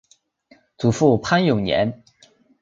[0.79, 2.01] 祖父潘永年。